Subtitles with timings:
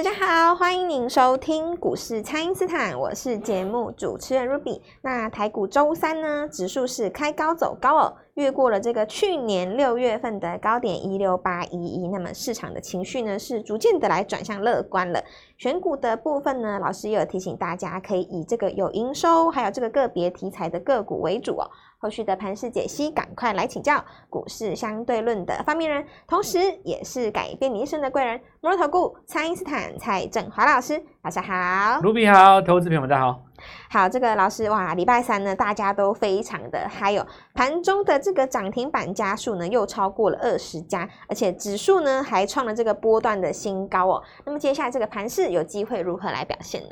[0.00, 4.80] 大家好，欢迎您收听股市蔡因斯坦，我是节目主持人 Ruby。
[5.02, 15.22] 那台股周三呢，指数是开高走高哦，越过了这个去年六月份的高点一六八一一，那么市场的情绪呢是逐渐的来转向乐观了。
[15.58, 21.70] 选股的部分呢，老师也有提醒大家，可以以这个有营收，还有这个个别题材的个股为主哦。
[21.98, 32.00] 后续的盘势解析，赶快来请教股市相对论的发明人，同时也是改变你一生的贵人——摩尔投顾蔡因斯坦蔡振华老师，大家好。
[32.00, 33.42] 卢比好，投资朋友们大家好。
[33.88, 44.22] 好，这个老师哇，礼拜三呢，大家都非常的嗨哦，盘中的这个涨停板家数呢，又超过了二十家，而且指数呢，还创了这个波段的新高哦。
[44.44, 46.88] 那么接下来这个盘势有机会如何来表现呢？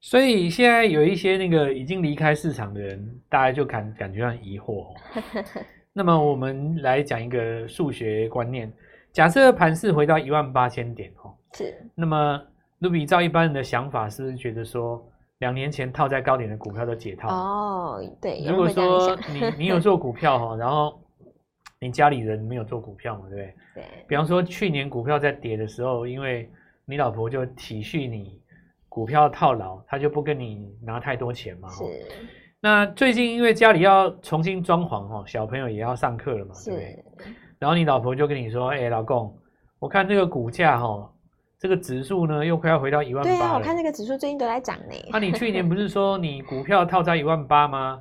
[0.00, 4.86] 所以现在有一些那个已经离开市场的人，大家就感感觉很疑惑。
[5.92, 8.72] 那么我们来讲一个数学观念：
[9.12, 11.76] 假设盘势回到一万八千点哦，是。
[11.96, 12.40] 那么
[12.78, 15.04] 卢比照一般人的想法，是不是觉得说
[15.38, 17.28] 两年前套在高点的股票都解套？
[17.28, 18.44] 哦，对。
[18.46, 21.00] 如果说你你有做股票哈， 然后
[21.80, 23.54] 你家里人没有做股票嘛，对不对？
[23.74, 23.84] 对。
[24.06, 26.50] 比方说去年股票在跌的时候，因为
[26.84, 28.40] 你老婆就体恤你。
[28.90, 31.68] 股票套牢，她就不跟你拿太多钱嘛。
[31.68, 31.84] 是。
[32.58, 37.26] 那最近因为家里要重新装潢哦，小朋友也要上课了嘛，是对不对？
[37.60, 39.38] 然后你老婆就跟你说：“哎、欸，老公，
[39.78, 41.08] 我看这个股价哈，
[41.58, 44.94] 这个指数呢又快要回到一万八了。”对啊，我看这个指数最近都在涨呢。
[45.10, 48.00] 那、啊、你去年 不是说你股票套在一万八吗？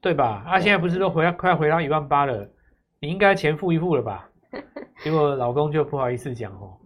[0.00, 0.44] 对吧？
[0.46, 2.48] 啊，现在不是都回到快要回到一万八了？
[3.00, 4.28] 你应该钱付一付了吧？
[5.02, 6.76] 结果老公就不好意思讲哦。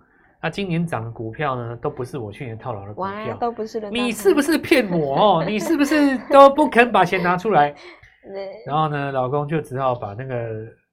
[0.41, 3.91] 那、啊、今年涨的股票呢，都不是我去年套牢的股票，都不是的。
[3.91, 5.45] 你是不是骗我哦？
[5.47, 7.75] 你是不是都不肯把钱拿出来？
[8.67, 10.37] 然后呢，老公就只好把那个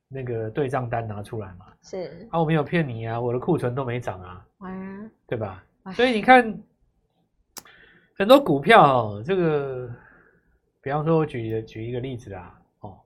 [0.09, 1.67] 那个对账单拿出来嘛。
[1.81, 4.45] 是啊，我没有骗你啊，我的库存都没涨啊。
[4.57, 4.69] 哇，
[5.27, 5.63] 对吧？
[5.93, 6.59] 所以你看，
[8.17, 9.89] 很多股票哦，这个，
[10.81, 12.99] 比方说，我举举一个例子啊，哦，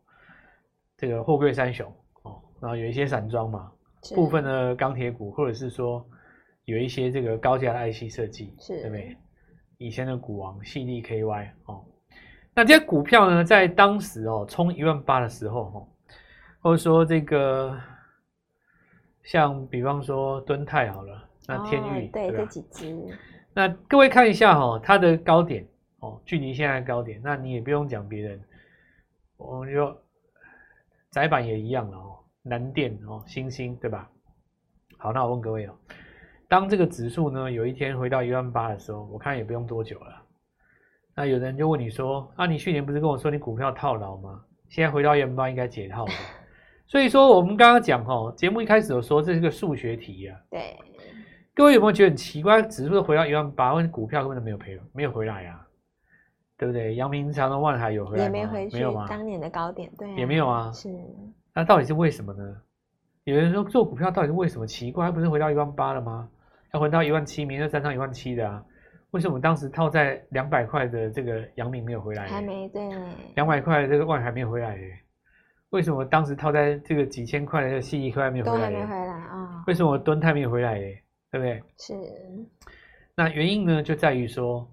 [0.97, 1.87] 这个货柜三雄
[2.23, 3.71] 哦，然后有一些散装嘛，
[4.15, 6.03] 部分的钢铁股，或者是说。
[6.65, 9.17] 有一些这个高价的 IC 设计，是对不对？
[9.79, 11.83] 以前的股王矽力 KY 哦，
[12.55, 15.87] 那这些股票呢，在当时哦，冲一万八的时候哦，
[16.63, 17.77] 或者说这个
[19.21, 23.17] 像比方说敦泰好了，那天域、哦、对，对这几只，
[23.53, 25.67] 那各位看一下哈、哦，它的高点
[25.99, 28.41] 哦，距离现在的高点，那你也不用讲别人，
[29.35, 29.93] 我们就
[31.11, 34.09] 窄板也一样了哦，南电哦，星星对吧？
[34.97, 35.75] 好，那我问各位哦。
[36.47, 40.23] 当这个指数呢，有一天回到一万八的时候，我看也不用多久了。
[41.13, 44.41] 那有人就问你说：“啊，你去年不是跟我说你股票套牢吗？
[44.69, 46.11] 现在回到一万八应该解套了。”
[46.93, 50.37] 所以说，我们刚刚讲哦，节目一开始有说这是个数学题啊。
[50.51, 50.77] 对。
[51.55, 52.61] 各位有没有觉得很奇怪？
[52.61, 55.67] 指数回到一万八，问股票根本都没有赔，没有回来啊，
[56.55, 56.93] 对不对？
[56.93, 58.37] 阳明、长荣、万海有回来吗？
[58.37, 59.07] 也没回去，没有吗？
[59.09, 60.71] 当年的高点，对、啊，也没有啊。
[60.71, 60.87] 是。
[61.55, 62.57] 那到底是为什么呢？
[63.23, 64.67] 有人说做股票到底是为什么？
[64.67, 66.29] 奇怪，不是回到一万八了吗？
[66.75, 68.63] 要回到一万七，明天站上一万七的啊？
[69.09, 72.27] 为什么当时套在两百块的这个阳明没有回来？
[72.27, 72.87] 还没对。
[73.33, 74.77] 两百块的这个万还没有回来？
[75.73, 78.57] 为什么当时套在这个几千块的这个矽力科还没有回来？
[78.57, 79.63] 都还没回来啊、哦？
[79.65, 80.79] 为什么蹲泰没有回来？
[81.31, 81.63] 对不对？
[81.79, 81.93] 是。
[83.15, 84.71] 那原因呢，就在于说，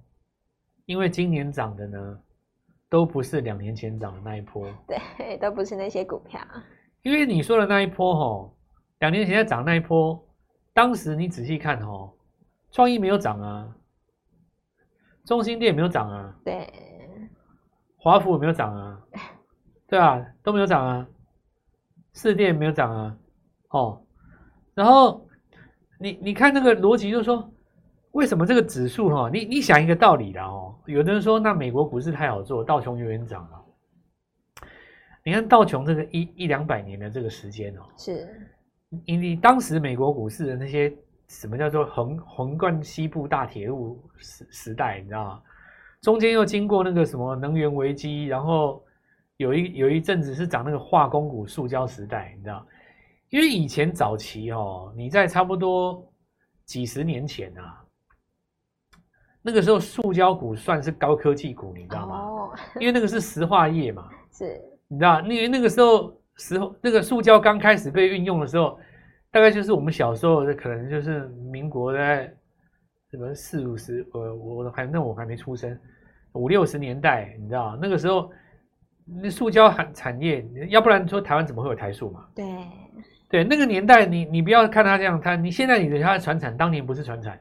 [0.85, 2.21] 因为今年涨的呢，
[2.91, 4.69] 都不是两年前涨的那一波。
[4.87, 6.39] 对，都不是那些股票。
[7.01, 8.55] 因为你说的那一波吼，
[8.99, 10.23] 两年前在涨那一波。
[10.75, 12.13] 当时你仔细看哦，
[12.71, 13.75] 创意没有涨啊，
[15.25, 16.71] 中心店没有涨啊，对，
[17.97, 19.01] 华孚没有涨啊，
[19.91, 21.07] 对啊，都没有涨啊，
[22.13, 23.17] 四电没有涨啊，
[23.71, 24.01] 哦，
[24.73, 25.27] 然后
[25.99, 27.53] 你你看那个逻辑，就是说，
[28.13, 33.65] 为什么这个指数哈，你你想一个道理的哦，有的人说那美国股市太好做，道琼永远涨了，
[35.25, 38.29] 你看道琼这个一一两百年的这个时间哦，是。
[39.05, 40.93] 因为当时美国股市的那些
[41.29, 45.43] 什么叫做横横贯西部大铁路时时代，你知道吗？
[46.01, 48.83] 中间又经过那个什么能源危机，然后
[49.41, 52.67] 有一有一阵子是涨那个化工股、塑胶时代，你知道？
[53.31, 56.07] 因为以前早期哦，你在差不多
[56.67, 57.83] 几十年前啊，
[59.41, 62.17] 那个时候塑胶股算是高科技股，你知道吗？
[62.19, 65.21] 哦，因为那个是石化业嘛， 是，你知道？
[65.23, 66.19] 因为那个时候。
[66.37, 68.79] 时候那个塑胶刚开始被运用的时候，
[69.31, 72.35] 大概就是我们小时候的，可能就是民国在
[73.11, 75.79] 什么四五十，呃，我还那我还没出生，
[76.33, 78.31] 五六十年代，你知道那个时候那
[79.31, 82.27] 塑胶产产业，要不然说台湾怎么会有台塑嘛？
[82.35, 82.45] 对
[83.29, 87.41] 对，那个年代你你不要看它这样，它你现在你的它的船产当年不是船产，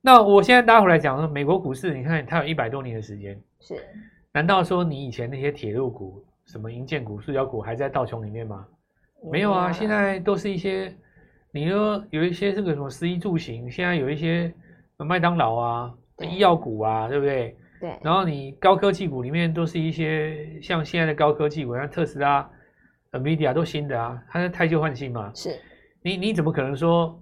[0.00, 3.74] 那我现在拉回来讲说，美国股市，你看它有一百多年的时间，是？
[4.32, 8.66] 难道说你以前那些铁路股、什么银建股、塑胶股还在道琼里面吗？
[9.30, 10.92] 没有啊，现在都是一些，
[11.52, 14.52] 你说有一些这个什么食衣住行，现在有一些
[14.98, 17.56] 麦当劳啊、医药股啊，对不对？
[17.84, 17.98] 对。
[18.02, 22.48] 然后你高科技股里面都是一些像现在的高科技股，像特斯拉、
[23.12, 25.30] NVIDIA 都新的啊，它是汰旧换新嘛。
[25.34, 25.60] 是。
[26.02, 27.20] 你你怎么可能说，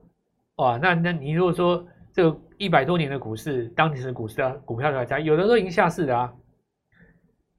[0.56, 0.78] 哇？
[0.80, 6.32] 那那你如果说这个一百多年的股市，当时的股市啊，股票来讲，有的都已经下市了啊，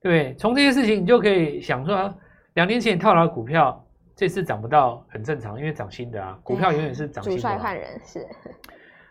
[0.01, 0.35] 对不对？
[0.35, 2.17] 从这些事情你就可以想说，
[2.53, 3.79] 两年前套牢股票。
[4.15, 7.35] 这次涨不到很正常，因为涨新的啊，股票永远是涨新的。
[7.35, 8.23] 主帅换人是。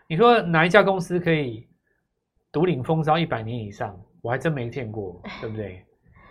[0.07, 1.67] 你说哪一家公司可以
[2.53, 3.99] 独领风骚一百年以上？
[4.21, 5.83] 我还真没见过， 对不对？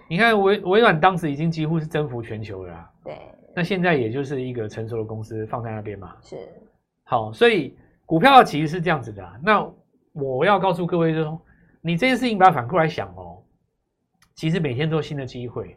[0.08, 2.90] 你看微微软当时已经几乎是征服全球了啦。
[3.04, 3.18] 对。
[3.54, 6.16] 那现在也就是一个成熟的公司放在那边嘛。
[6.22, 6.36] 是。
[7.04, 7.76] 好，所以
[8.06, 9.38] 股票其实是这样子的啊。
[9.42, 9.70] 那
[10.12, 11.42] 我要告诉各位就是说，
[11.82, 13.42] 你这件事情把它反过来想哦，
[14.34, 15.76] 其实每天都有新的机会。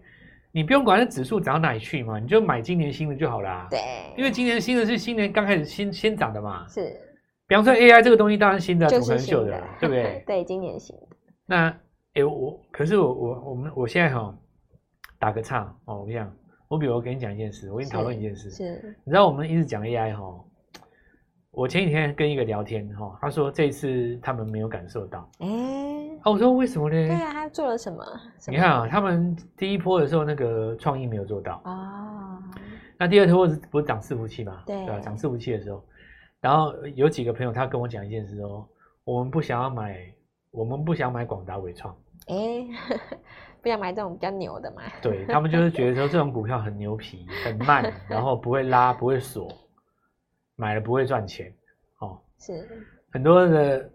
[0.52, 3.68] 你不用管那指数涨到哪里去嘛，你就买今年新的就好啦。
[3.70, 3.80] 对，
[4.16, 6.66] 因为今年新的是新年刚开始新先涨的嘛。
[6.70, 6.96] 是，
[7.48, 10.24] 比方说 AI 这个东西当然新的，就是新的，对不对？
[10.28, 11.08] 对，今年新的。
[11.46, 14.36] 那哎、欸，我可是我我我们我现在哈
[15.20, 16.34] 打个岔哦，我跟你讲，
[16.68, 18.50] 我比如我跟你讲一件事，我跟你讨论一件事。
[18.50, 20.24] 是，是你知道我们一直讲 AI 哈，
[21.52, 25.30] 我前几天跟一个聊天哈，他说这次他们没有感受到。
[25.40, 26.20] 哎、欸。
[26.24, 26.96] 哦，我说为什么呢？
[26.96, 28.04] 对啊，他做了什么？
[28.48, 32.40] 你看啊，他们第一波的时候，那个创意没有做到啊。
[32.98, 34.64] 那第二波是不是涨伺服器嘛？
[34.66, 35.00] 对，对吧？
[35.00, 35.84] 涨伺服器的时候，
[36.42, 38.68] 然后有几个朋友他跟我讲一件事哦，
[39.04, 40.14] 我们不想要买，
[40.52, 41.96] 我们不想买广达伟创。
[42.28, 42.68] 哎，
[43.62, 44.82] 不想买这种比较牛的嘛？
[45.02, 49.52] 对，他们就是觉得说这种股票很牛皮、很慢，然后不会拉、不会锁，
[50.56, 51.54] 买了不会赚钱。
[52.00, 52.68] 哦，是
[53.12, 53.90] 很多的。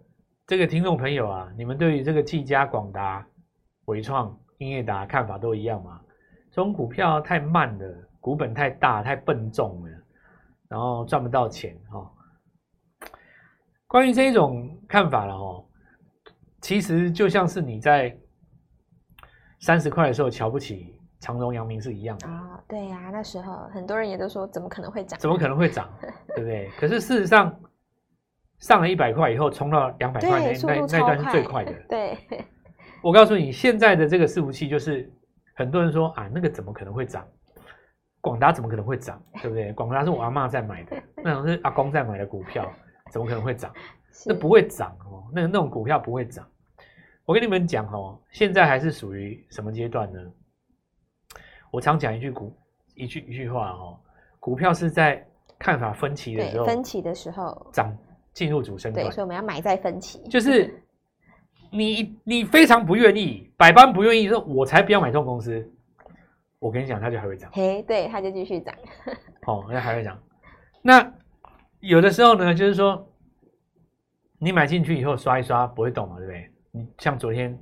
[0.46, 3.24] 这个听众朋友啊，你们对于这个技嘉、广达、
[3.84, 6.00] 伟创、英业达看法都一样吗？
[6.50, 9.90] 这种股票太慢了，股本太大、太笨重了，
[10.68, 12.10] 然后赚不到钱哈、哦。
[13.90, 15.64] 关于这一种看法了哦，
[16.60, 18.16] 其实就像是你在
[19.58, 22.64] 三十块的时候瞧不起长荣、阳明是一样的啊、哦。
[22.68, 25.18] 对呀、啊，那时候很多人也都说，怎么可能会涨？
[25.18, 25.92] 怎么可能会涨？
[26.36, 26.70] 对不对？
[26.78, 27.52] 可是事实上。
[28.60, 31.72] 上了一百块以后，冲到两百块那那那段是最快的。
[31.88, 32.18] 对，
[33.02, 35.10] 我告诉你，现在的这个伺服器就是
[35.56, 37.26] 很多人说啊，那个怎么可能会涨？
[38.20, 39.18] 广达怎么可能会涨？
[39.40, 39.72] 对不对？
[39.72, 42.70] 广达是我阿妈在买的， 那种是阿公在买的股票，
[43.10, 43.70] 怎么可能会涨？
[44.24, 46.48] 那不会涨哦，那那种股票不会涨。
[47.26, 50.18] 我跟你们讲哦，现在还是属于什么阶段呢？
[51.70, 52.56] 我常讲一句股
[52.94, 54.00] 一句一句话哦，
[54.38, 55.22] 股票是在
[55.58, 57.94] 看法分歧的时候，分歧的时候涨。
[58.32, 60.22] 进入主升段，对，所以我们要买在分歧。
[60.28, 60.80] 就是
[61.72, 65.68] 你，你非常不愿意，百般不愿意，说我才不要买这种公司。
[66.60, 67.50] 我跟你讲，它就还会涨。
[67.52, 68.72] 嘿，对，它就继续涨。
[69.48, 70.16] 哦，那还会涨。
[70.80, 71.12] 那
[71.80, 73.06] 有的时候呢，就是说
[74.38, 76.50] 你买进去以后刷一刷不会动嘛，对不对？
[76.72, 77.58] 你像昨天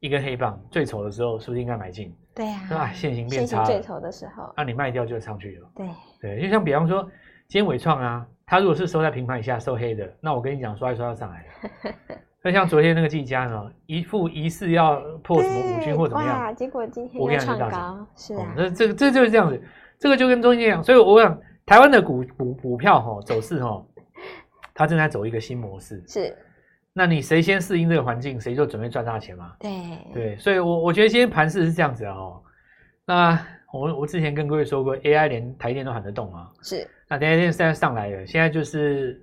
[0.00, 2.14] 一根黑棒最丑的时候，是不是应该买进？
[2.34, 2.76] 对呀、啊。
[2.76, 5.68] 啊，现形变差，最丑的时候，那、啊、你卖掉就上去了。
[5.74, 5.88] 对
[6.20, 7.02] 对，就像比方说
[7.48, 8.26] 今天伟创啊。
[8.46, 11.94] 它如果是收在平盘以下收黑的，那我跟你讲，刷一刷要上来了。
[12.44, 19.58] 那像昨天那个技嘉呢，一副疑似要破什么五均或怎么样，结果今天又创高，是啊，那、哦、这个这就是这样子，
[19.98, 20.84] 这个就跟中间一样。
[20.84, 23.84] 所以我想，台湾的股股股票哈走势哈，
[24.74, 26.02] 它正在走一个新模式。
[26.06, 26.36] 是，
[26.92, 29.56] 那你谁先适应这个环境，谁就准备赚大钱嘛。
[29.58, 29.70] 对
[30.12, 32.42] 对，所以我我觉得今天盘势是这样子哦。
[33.06, 33.38] 那
[33.72, 36.50] 我我之前跟各位说过，AI 连台电都喊得动啊。
[36.62, 36.88] 是。
[37.08, 39.20] 那台电现在上来了，现在就是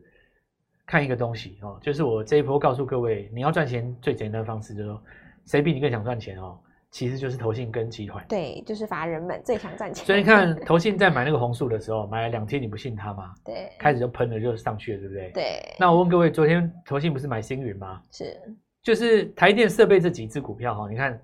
[0.85, 5.03] 看一个东西哦，就是我这一波告诉各位，你要赚钱最简单的方式就是说，
[5.45, 6.59] 谁比你更想赚钱哦？
[6.91, 10.05] 其实就是投信跟集团，对，就是法人们最想赚钱。
[10.05, 13.33] 所以你看 投信在买那个红树的时候，买了两天，你不信他吗？
[13.43, 15.31] 对，开始就喷了，就上去了，对不对？
[15.31, 15.75] 对。
[15.79, 18.01] 那我问各位，昨天投信不是买星云吗？
[18.11, 18.39] 是，
[18.83, 21.19] 就是台电设备这几只股票哈，你看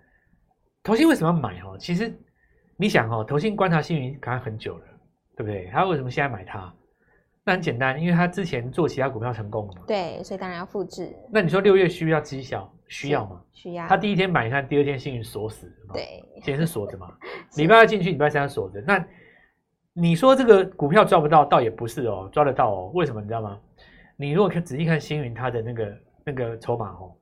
[0.81, 1.77] 投信为什么要买哈？
[1.77, 2.12] 其实
[2.77, 4.83] 你想哈，投信观察星云看很久了。
[5.36, 5.69] 对不对？
[5.71, 6.74] 他为什么现在买它？
[7.43, 9.83] 那很简单，因为他之前做其他股票成功了嘛。
[9.86, 11.15] 对，所以当然要复制。
[11.31, 12.67] 那你说六月需要绩效？
[12.88, 13.41] 需要吗？
[13.53, 13.88] 需要。
[13.88, 15.72] 他第一天买，你看第二天幸运锁死。
[15.94, 17.12] 对，今天是锁着嘛？
[17.58, 18.82] 礼拜二进去，礼拜三锁着。
[18.82, 19.03] 那
[19.94, 22.91] 你说这个股票抓不到，倒也不是哦，抓得到哦。
[22.94, 23.60] 为什么你知道吗？
[24.15, 27.13] 你如果看仔细看星云它的那个那个筹码哦，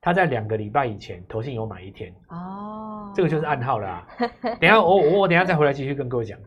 [0.00, 4.06] 它在两个礼拜以前投信有买一天哦，这个就是暗号了啊。
[4.60, 6.38] 等一下我我我等一下再回来继续跟各位讲。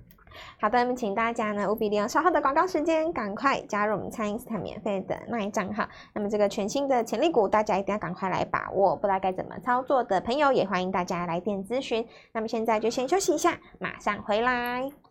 [0.59, 5.87] 好的，那么请大家呢务必利用稍后的广告时间，赶快加入我们蔡因斯坦免费的那一账号。
[6.13, 8.95] 那么这个全新的潜力股，大家一定要赶快来把握。
[8.95, 12.05] 不知道该怎么操作的朋友，也欢迎大家来电咨询。
[12.31, 15.06] 那么现在就先休息一下，马上回来。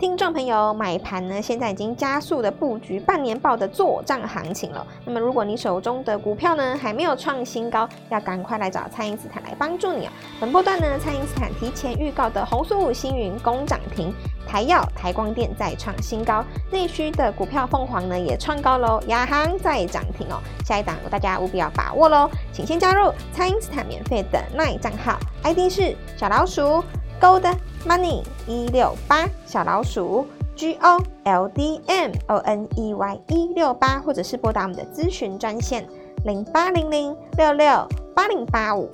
[0.00, 4.86] 听众朋友，买盘呢，现在已经加速的布局半年报的作帐行情了。
[5.04, 10.10] 那么，如果你手中的股票呢还没有创新高，要赶快来找蔡因斯坦来帮助你哦。
[10.40, 14.10] 本波段呢，蔡因斯坦提前预告的红素五星云攻涨停，
[14.46, 20.40] 台药、台光电再创新高，内需的股票凤凰呢也创高喽，亚航再涨停哦。
[20.64, 26.82] 下一档大家务必要把握喽，请先加入蔡因斯坦免费的 LINE 账号，ID 是小老鼠
[27.20, 27.54] Gold
[27.86, 35.86] Money 一六八小老鼠 G O L D M O N E Y 一六八，或者是拨打我们的咨询专线
[36.24, 38.90] 零八零零六六八零八五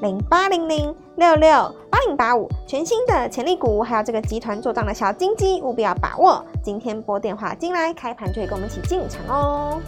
[0.00, 1.50] 零八零零六六
[1.90, 6.42] 八零八五，全新的潜力股，还有这个集团做账的小金鸡，务必要把握。
[6.62, 9.80] 今天拨电话进来，开盘就会跟我们一起进场哦。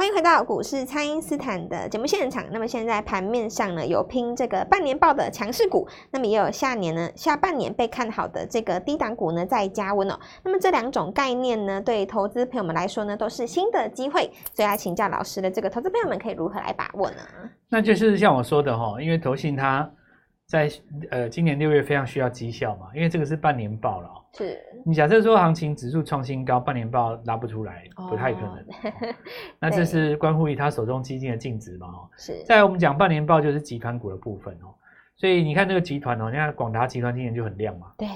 [0.00, 2.42] 欢迎回到股市，蔡因斯坦的节目现场。
[2.50, 10.18] 那么现在盘面上呢，有拼这个半年报的强势股，那么也有下年呢，下半年被看好的这个低档股呢在加温哦。
[10.42, 14.22] 那么这两种概念呢，对投资朋友们来说呢，都是新的机会。
[14.54, 17.16] 所以来请教老师的这个投资朋友们可以如何来把握呢？
[17.68, 19.86] 那就是像我说的哈，因为投信它
[20.50, 20.68] 在
[21.12, 24.10] 呃今年六月非常需要绩效嘛，因为这个是半年报了。
[24.32, 28.56] 是你假设说行情指数创新高，半年报拉不出来，不太可能。
[28.58, 29.14] 哦、
[29.60, 31.86] 那这是关乎于他手中基金的净值嘛？
[31.86, 32.42] 哦，是。
[32.44, 34.74] 再来我们讲半年报就是集团股的部分哦，
[35.16, 37.92] 所以你看这个集团哦，你看广达集团今年就很亮嘛。
[37.96, 38.08] 对。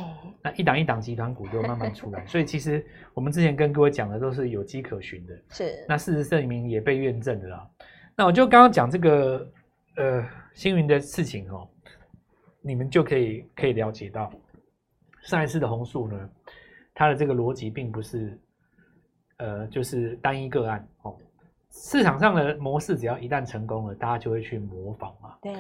[0.43, 5.35] 那一档一档集团股就慢慢出来，所以其实我们之前跟各位讲的都是有迹可循的。
[5.51, 5.85] 是。
[5.89, 7.65] 那事实证明也被验证的啦。
[8.17, 9.49] 那我就刚刚讲这个
[9.97, 11.69] 呃星云的事情哦，
[12.67, 14.33] 你们就可以可以了解到。
[15.23, 16.31] 上一次的红树呢，
[16.95, 18.39] 它的这个逻辑并不是，
[19.37, 21.15] 呃，就是单一个案哦。
[21.71, 25.37] 市场上的模式只要一旦成功了，大家就会去模仿嘛。
[25.43, 25.53] 对。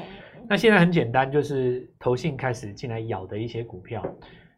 [0.49, 4.02] 那现在很简单，就是投信开始进来咬的一些股票，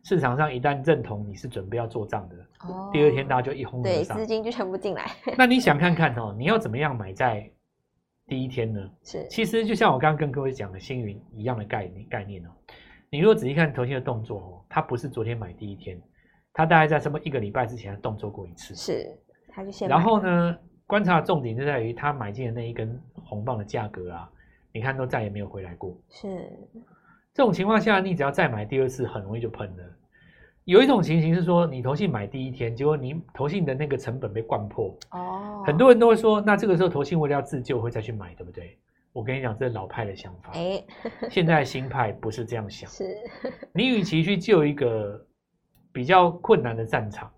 [0.04, 2.36] 市场上一旦认同你是准备要做账的，
[2.68, 5.10] 哦，第二天大家就一哄而上，对，资金就全部进来。
[5.38, 7.50] 那你想看看哦，你要怎么样买在
[8.26, 8.90] 第一天呢？
[9.02, 12.50] 是，其实就像我刚刚跟各位讲的星云一样的概念概念哦。
[13.08, 16.00] 你如果仔细看头先的动作哦，它不是昨天买第一天，
[16.52, 19.16] 他大概在什么一个礼拜之前动作过一次，是，
[19.48, 19.88] 他就先。
[19.88, 24.28] 然后呢，观察的重点就在于他买进的那一根红棒的价格啊，
[24.72, 25.96] 你看都再也没有回来过。
[26.08, 26.50] 是，
[27.32, 29.84] 这种情况下，你只要再买第二次，很容易就喷了。
[30.66, 34.92] 有一种情形是说，你投信买第一天，结果你投信的那个成本被灌破。
[35.12, 38.76] 哦，很多人都会说，那这个时候投信为了要自救，会再去买，对不对？
[39.12, 40.50] 我跟你讲，这是老派的想法。
[40.54, 40.84] 哎，
[41.30, 42.90] 现在新派不是这样想。
[42.90, 43.16] 是，
[43.72, 45.24] 你与其去救一个
[45.92, 47.30] 比较困难的战场，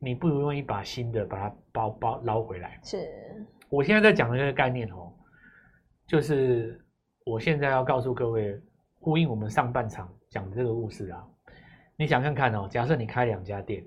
[0.00, 2.80] 你不如用一把新的把它包包捞回来。
[2.82, 3.08] 是，
[3.68, 5.12] 我现在在讲的这个概念哦，
[6.04, 6.84] 就是
[7.24, 8.60] 我现在要告诉各位，
[8.98, 11.24] 呼应我们上半场讲的这个故事啊。
[12.00, 13.84] 你想看看哦，假设你开两家店，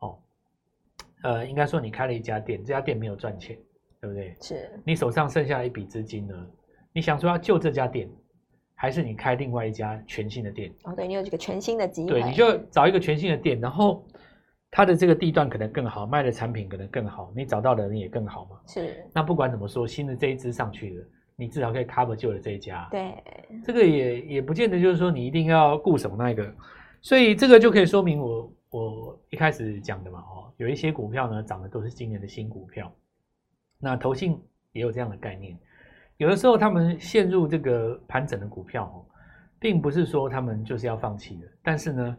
[0.00, 0.18] 哦，
[1.22, 3.58] 呃，应该说你开了一家店，这家店没有赚钱。
[4.00, 4.36] 对不对？
[4.42, 6.34] 是你手上剩下一笔资金呢？
[6.92, 8.06] 你想说要救这家店，
[8.74, 10.70] 还是你开另外一家全新的店？
[10.82, 12.20] 哦，对，你有这个全新的机会。
[12.20, 14.06] 对，你就找一个全新的店，然后
[14.70, 18.60] 它的这个地段可能更好，卖的产品可能更好，你找到的人也更好嘛。
[18.66, 19.02] 是。
[19.14, 22.86] 那不管怎么说，新的这一支上去了，你至少可以 cover 旧的这一家。
[22.90, 23.14] 对。
[23.64, 26.54] 这个也也不见得就是说你一定要顾什么那个，
[27.04, 32.90] 所以这个就可以说明我我一开始讲的嘛，哦，有一些股票呢涨的都是今年的新股票。
[33.78, 34.42] 那投信
[34.72, 35.54] 也有这样的概念，
[36.16, 39.04] 有的时候他们陷入这个盘整的股票哦，
[39.58, 42.16] 并不是说他们就是要放弃的，但是呢，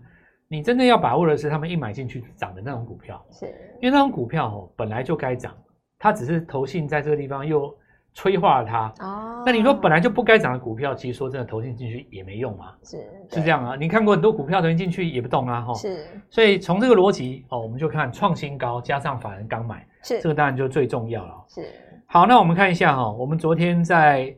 [0.48, 3.48] 你真的要把握的是他们一买进去涨的那种股票，是。
[3.82, 5.58] 因为那种股票哦本来就该涨，
[5.98, 7.76] 它只是投信在这个地方又
[8.16, 9.44] 催化了它哦。
[9.46, 12.98] 那你说本来就不该涨的股票，其实说真的，投信进去也没用啊，是
[13.30, 13.76] 是这样啊。
[13.76, 16.08] 你看过很多股票投进进去也不动啊，哈，是。
[16.32, 19.86] 所以从这个逻辑哦，我们就看创新高加上法人刚买。
[20.02, 21.46] 是这个当然就最重要了。
[21.48, 21.68] 是
[22.06, 24.36] 好，那我们看一下哈、哦，我们昨天在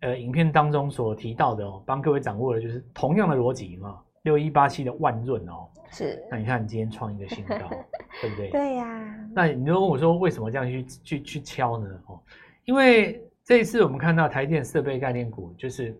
[0.00, 5.68] 呃影片当中所提到的哦，帮各位掌握的就是同样的逻辑嘛，六一八七的万润哦。
[5.90, 6.24] 是。
[6.30, 7.56] 那你看你今天创一个新高，
[8.22, 8.50] 对不对？
[8.50, 9.14] 对呀、啊。
[9.34, 11.86] 那你就问我说，为什么这样去去去敲呢？
[12.06, 12.18] 哦，
[12.64, 15.96] 因为这一次我们看到台电设备概念股，就是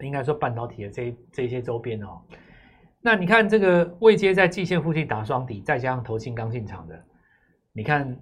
[0.00, 2.20] 应该说半导体的这这些周边哦。
[3.00, 7.04] 那你看这个未接在季线附近打双底，再加上投信刚进场的。
[7.72, 8.16] 你看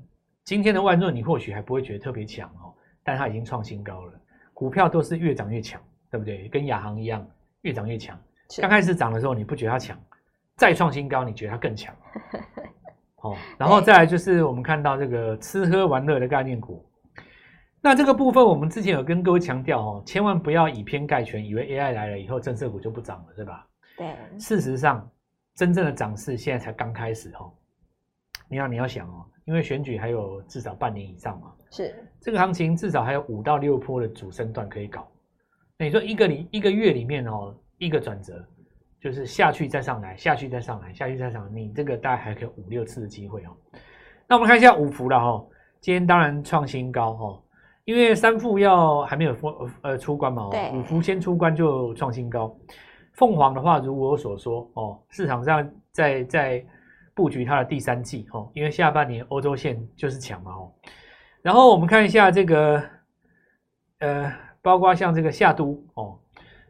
[0.44, 4.12] 今天的万润，你或许还不会觉得特别强哦，但它已经创新高了。
[4.54, 5.80] 股票都是越涨越强，
[6.10, 6.48] 对不对？
[6.48, 7.26] 跟亚航一样，
[7.62, 8.18] 越涨越强。
[8.58, 9.98] 刚开始涨的时候你不觉得它强，
[10.56, 11.94] 再创新高你觉得它更强。
[13.22, 16.86] 哦，然后再来就是我们看到这个吃喝玩乐的概念股。
[17.82, 23.66] 那这个部分我们之前有跟各位强调哦，千万不要以偏概全，以为 AI 来了以后政策股就不涨了，对吧？
[23.96, 24.14] 对。
[24.38, 25.10] 事实上，
[25.54, 27.50] 真正的涨势现在才刚开始哦。
[28.48, 35.08] 你要你要想哦，因为选举还有至少半年以上嘛，是这个行情至少还有五到六波的主升段可以搞。
[35.78, 38.44] 那你说一个里一个月里面哦，一个转折
[39.00, 43.56] 就是下去再上来，下去再上来，下去再上来，你这个大概还可以五六次的机会哦。
[44.26, 45.46] 那我们看一下五福了哈，
[45.80, 47.42] 今天当然创新高哈。
[47.90, 52.56] 因为三副要还没有封呃出关嘛，五福先出关就创新高。
[53.14, 56.64] 凤凰的话，如我所说哦，市场上在在
[57.16, 60.72] 布局它的第三季哦，因为下半年欧洲线就是强嘛哦。
[61.42, 62.80] 然后我们看一下这个
[63.98, 64.32] 呃，
[64.62, 66.16] 包括像这个夏都哦，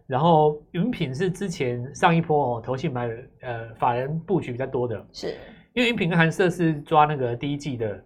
[0.06, 3.06] 然后云品是之前上一波哦，投信买
[3.42, 5.36] 呃法人布局比较多的，是
[5.74, 8.02] 因为云品跟寒舍是抓那个第一季的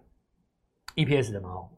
[0.97, 1.69] EPS 的嘛哦。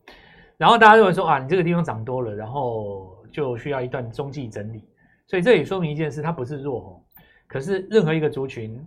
[0.58, 4.84] 然后大家认为说啊，你这个地方涨多了，然后就需要一段中继整理，
[5.28, 7.02] 所以这也说明一件事，它不是弱哦。
[7.48, 8.84] 可是任何一个族群，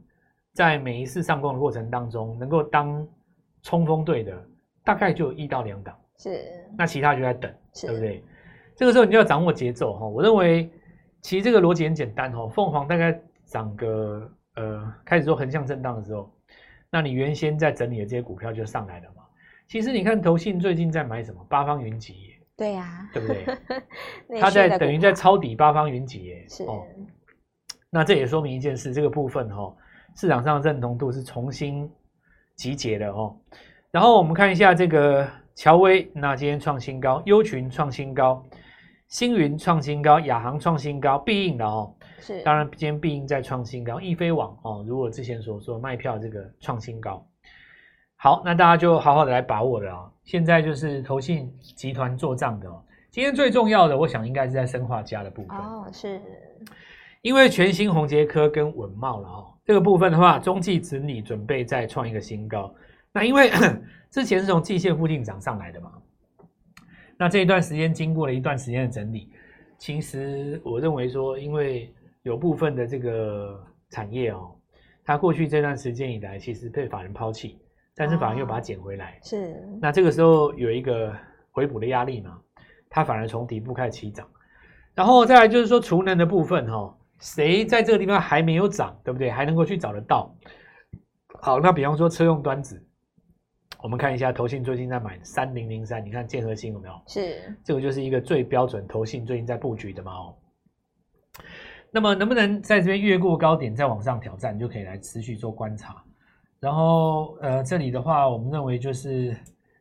[0.53, 3.07] 在每一次上攻的过程当中，能够当
[3.63, 4.37] 冲锋队的，
[4.85, 6.45] 大概就一到两档，是。
[6.77, 8.25] 那其他就在等，对不对？
[8.77, 10.07] 这个时候你就要掌握节奏哈。
[10.07, 10.69] 我认为
[11.21, 12.49] 其实这个逻辑很简单哦。
[12.49, 16.33] 凤凰大概涨个呃，开始做横向震荡的时候，
[16.91, 19.20] 那你原先在整理的这些股票就上来了嘛。
[19.71, 21.47] 其实你看，投信最近在买什么？
[21.49, 23.47] 八方云集，对呀、啊，对不对？
[24.41, 26.45] 他在等于在抄底八方云集，耶。
[26.49, 26.85] 是哦。
[27.89, 29.77] 那这也说明一件事，这个部分哈、哦，
[30.17, 31.89] 市场上的认同度是重新
[32.57, 33.39] 集结的哦。
[33.93, 35.25] 然后我们看一下这个
[35.55, 38.45] 乔威，那今天创新高，优群创新高，
[39.07, 41.95] 星云创新高，亚航创新高，必应的哦。
[42.19, 42.43] 是。
[42.43, 47.25] 当然，今天必应在创新高，易飞网哦，如我之前所说，卖票这个创新高。
[48.23, 50.13] 好，那大家就好好的来把握了啊！
[50.25, 52.85] 现在就是投信集团做账的哦。
[53.11, 56.21] 今天最重要的，我想应该是在生化家的部分哦，是。
[57.23, 62.71] 因为全新宏杰科跟文茂了哦，这个部分的话，中继子女准备再创一个新高。
[63.11, 63.51] 那因为
[64.13, 65.91] 之前是从季线附近涨上来的嘛，
[67.17, 69.31] 那这一段时间经过了一段时间的整理，
[69.79, 74.55] 其实我认为说，因为有部分的这个产业哦，
[75.07, 77.59] 它过去这段时间以来，其实被法人抛弃。
[77.95, 79.63] 但是反而又把它捡回来，是。
[79.81, 81.15] 那这个时候有一个
[81.51, 82.41] 回补的压力嘛？
[82.89, 84.29] 它反而从底部开始起涨，
[84.95, 89.31] 然后再来就是说储能的部分哈，谁在这个地方还没有涨，对不对？
[89.31, 90.35] 还能够去找得到。
[91.41, 92.85] 好，那比方说车用端子，
[93.83, 96.95] 我们看一下投信最近在买三零零三，你看建和兴有没有？
[97.07, 97.57] 是。
[97.65, 100.37] 这个就是一个最标准投信最近在布局的嘛哦。
[101.93, 106.03] 那么能不能在这边越过高点再往上挑战，就可以来持续做观察。
[106.61, 109.35] 然后，呃，这里的话，我们认为就是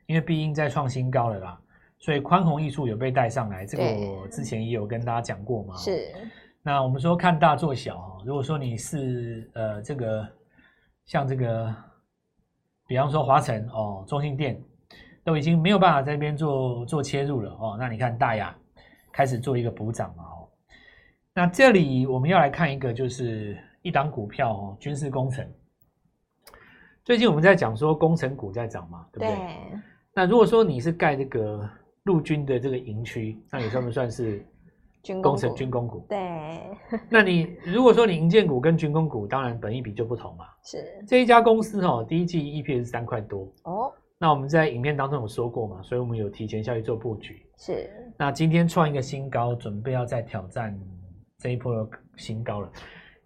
[0.06, 1.62] 因为必应在创新高了啦，
[2.00, 3.66] 所以宽宏艺术有被带上来。
[3.66, 5.76] 这个我之前也有跟大家讲过嘛。
[5.76, 6.08] 是。
[6.64, 10.26] 那我们说看大做小哈，如果说你是呃这个
[11.06, 11.76] 像这个，
[12.88, 14.58] 比方说华晨哦、中信电
[15.26, 18.56] 都已经没有办法在那边做做切入了哦，那你看大雅
[19.12, 20.48] 开始做一个补涨嘛哦。
[21.34, 25.46] 那这里我们要来看一个，就是一档股票哦，军事工程。
[27.10, 29.36] 最近我们在讲说工程股在涨嘛，对不对？
[29.36, 29.80] 对。
[30.14, 31.68] 那如果说你是盖这个
[32.04, 34.46] 陆军的这个营区，那你算不算是
[35.24, 36.06] 工程军工股？
[36.08, 36.62] 对。
[37.10, 40.46] 那你如果说你营建股跟军工股，当然本益比就不同嘛。
[40.64, 41.04] 是。
[41.08, 43.92] 这一家公司哦，第一季 EPS 是三块多哦。
[44.20, 47.44] 那我们在影片当中有说过嘛，所以我们有提前下去做布局。
[47.58, 47.90] 是。
[48.20, 50.80] 那今天创一个新高，准备要再挑战
[51.40, 52.72] 这一波的新高了。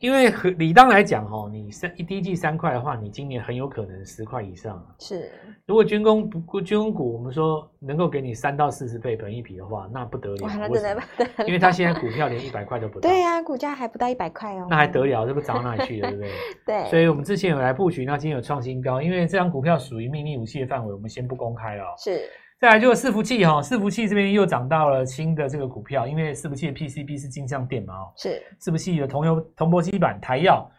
[0.04, 4.86] 因为和理当来讲，哈，你三一第一季三块的话，你今年很有可能十块以上。
[5.00, 5.32] 是，
[5.66, 10.46] 如果军工不军工股，我们说能够给你三到四十倍本一比的话，那不得了。
[10.46, 11.02] 哇，真的
[11.48, 13.10] 因为它现在股票连一百块都不到。
[13.10, 14.68] 对呀、啊，股价还不到一百块哦。
[14.70, 15.26] 那还得了？
[15.26, 16.32] 这不涨到哪里去了，对不对？
[16.84, 16.90] 对。
[16.90, 21.86] 所以我们之前有来布局，那今天有创新高，因为这张股票属于秘密武器的范围，我们先不公开了。
[21.98, 22.24] 是。
[22.64, 30.72] 再来就是伺服器哈，伺服器这边又涨到了新的这个股票，因为伺服器的 PCB 是金像电嘛哦，是伺服器的铜油铜箔基板台药，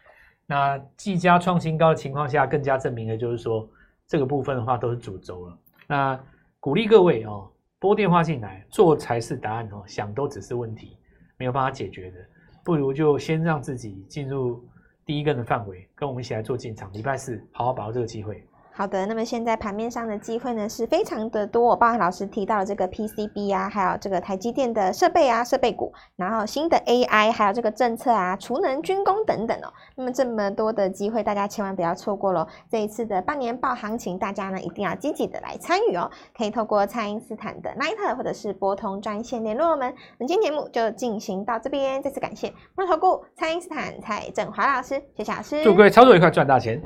[0.47, 3.69] 那技嘉创新高的情况下，更加证明了就是说
[4.07, 5.59] 这个部分的话都是主轴了。
[5.87, 6.19] 那
[6.59, 10.97] 鼓励各位哦，拨电话进来做才是答案哦，想都只是问题，
[11.37, 12.17] 没有办法解决的，
[12.65, 14.67] 不如就先让自己进入
[15.05, 16.91] 第一根的范围，跟我们一起来做进场。
[16.95, 18.43] 礼拜四好好把握这个机会。
[18.77, 29.73] 好的，那么现在盘面上的机会呢是非常的多，包含老师提到的这个 PCB 啊，还有这个台积电的设备啊、设备股，然后新的 AI，还有这个政策啊、储能、军工等等哦。
[29.95, 32.45] 那么这么多的机会，大家千万不要错过喽！
[32.69, 36.11] 这一次的半年报行情，大家呢一定要积极的来参与哦。
[36.37, 39.95] 可以透过蔡因斯坦的 Line 或者是拨通专线联络我们。
[40.19, 46.83] 本期节目就进行到这边，再次感谢摩尔投顾蔡因斯坦蔡振华老师，谢谢老师，祝各位操作愉快，赚大钱。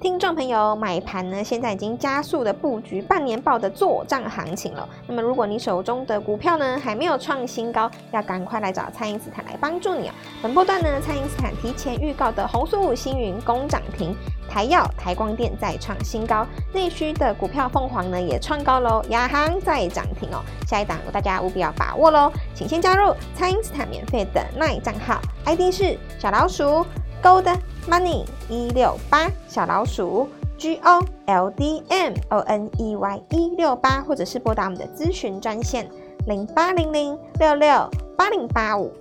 [0.00, 4.88] 听众朋友，买盘呢，现在已经加速的布局半年报的作帐行情了。
[5.06, 10.12] 那么，如果你手中的股票呢还没有创新高，要赶快来找蔡因斯坦来帮助你哦。
[10.42, 14.14] 本波段呢，蔡因斯坦提前预告的红苏五星云攻涨停，
[14.48, 20.42] 台药、台光电再创新高，内需的股票凤凰呢也创高喽，亚航再涨停哦。
[20.66, 26.84] 下一档大家务必要把握喽，请先加入蔡因斯坦免费的 LINE 账号，ID 是小老鼠
[27.22, 27.56] Gold
[27.88, 35.88] Money 一六八小老鼠 G O L D M O N E Y 一六八，或者是拨打我们的咨询专线
[36.26, 38.92] 零八零零六六八零八五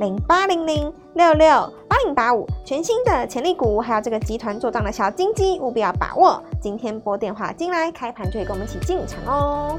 [0.00, 6.42] 零八零零六六八零八五，全新的潜力股，还有这个集团做账的小金鸡，务必要把握。
[6.60, 9.78] 今天拨电话进来，开盘就可以跟我们一起进场哦。